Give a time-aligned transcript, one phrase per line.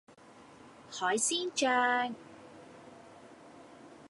[0.89, 2.13] 海鮮醬